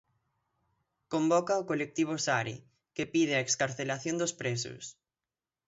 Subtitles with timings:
[1.13, 2.55] Convoca o colectivo Sare,
[2.95, 4.83] que pide a excarceración dos presos.